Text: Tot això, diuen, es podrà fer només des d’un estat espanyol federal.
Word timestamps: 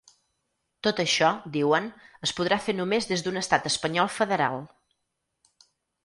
Tot 0.85 0.99
això, 1.01 1.27
diuen, 1.57 1.89
es 2.27 2.33
podrà 2.39 2.57
fer 2.67 2.75
només 2.77 3.07
des 3.09 3.23
d’un 3.27 3.37
estat 3.41 3.67
espanyol 3.71 4.09
federal. 4.15 4.57